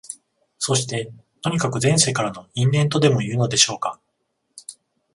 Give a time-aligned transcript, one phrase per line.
[0.57, 1.13] そして、
[1.43, 3.99] とにかく前世からの因縁とでもいうのでしょうか、